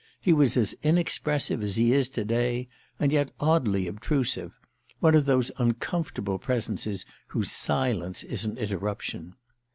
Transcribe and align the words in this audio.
He 0.19 0.33
was 0.33 0.57
as 0.57 0.73
inexpressive 0.81 1.61
as 1.61 1.75
he 1.75 1.93
is 1.93 2.09
to 2.09 2.25
day, 2.25 2.67
and 2.99 3.11
yet 3.11 3.31
oddly 3.39 3.85
obtrusive: 3.85 4.51
one 4.99 5.13
of 5.13 5.25
those 5.27 5.51
uncomfortable 5.59 6.39
presences 6.39 7.05
whose 7.27 7.51
silence 7.51 8.23
is 8.23 8.43
an 8.43 8.57
interruption. 8.57 9.35